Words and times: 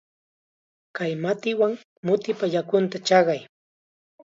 Kay 0.95 1.13
matiwan 1.23 1.71
mutipa 2.05 2.45
yakunta 2.53 2.97
chaqay. 3.07 3.41